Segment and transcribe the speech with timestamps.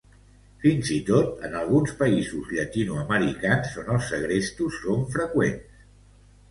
[0.61, 5.87] Fins i tot en alguns països llatinoamericans on els segrestos són freqüents.